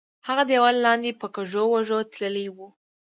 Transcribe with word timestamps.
هغه 0.27 0.43
دیوال 0.49 0.75
لاندې 0.85 1.19
په 1.21 1.27
کږو 1.35 1.63
وږو 1.71 1.99
تللی 2.13 2.47
وو. 2.55 2.67